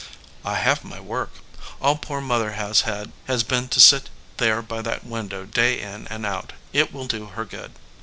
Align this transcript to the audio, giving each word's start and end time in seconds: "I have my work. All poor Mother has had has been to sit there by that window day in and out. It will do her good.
"I 0.43 0.55
have 0.55 0.83
my 0.83 0.99
work. 0.99 1.29
All 1.79 1.95
poor 1.95 2.21
Mother 2.21 2.53
has 2.53 2.81
had 2.89 3.11
has 3.27 3.43
been 3.43 3.67
to 3.67 3.79
sit 3.79 4.09
there 4.37 4.63
by 4.63 4.81
that 4.81 5.03
window 5.05 5.45
day 5.45 5.79
in 5.79 6.07
and 6.07 6.25
out. 6.25 6.53
It 6.73 6.91
will 6.91 7.05
do 7.05 7.27
her 7.27 7.45
good. 7.45 7.73